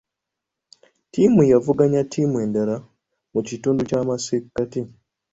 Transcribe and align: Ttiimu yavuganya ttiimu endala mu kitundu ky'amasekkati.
Ttiimu 1.07 1.41
yavuganya 1.51 2.01
ttiimu 2.05 2.37
endala 2.45 2.75
mu 3.33 3.39
kitundu 3.47 3.81
ky'amasekkati. 3.89 4.81